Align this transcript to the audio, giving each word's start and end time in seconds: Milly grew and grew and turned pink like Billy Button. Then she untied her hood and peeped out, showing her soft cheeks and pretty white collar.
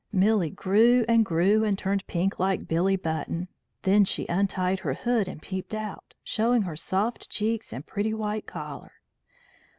Milly 0.11 0.49
grew 0.49 1.05
and 1.07 1.23
grew 1.23 1.63
and 1.63 1.77
turned 1.77 2.07
pink 2.07 2.39
like 2.39 2.67
Billy 2.67 2.95
Button. 2.95 3.49
Then 3.83 4.03
she 4.03 4.25
untied 4.29 4.79
her 4.79 4.95
hood 4.95 5.27
and 5.27 5.39
peeped 5.39 5.75
out, 5.75 6.15
showing 6.23 6.63
her 6.63 6.75
soft 6.75 7.29
cheeks 7.29 7.71
and 7.71 7.85
pretty 7.85 8.11
white 8.15 8.47
collar. 8.47 8.93